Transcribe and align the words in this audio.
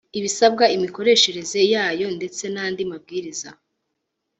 ibisabwa 0.17 0.65
imikoreshereze 0.75 1.59
yayo 1.73 2.07
ndetse 2.17 2.43
nandi 2.53 2.81
mabwiriza 2.91 3.49